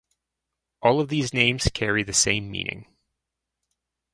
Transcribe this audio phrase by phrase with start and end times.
[0.81, 2.87] All of these names carry the same meaning.